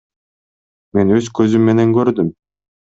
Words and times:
Мен 0.99 1.13
өз 1.19 1.29
көзүм 1.41 1.71
менен 1.73 1.95
көрдүм. 2.01 2.37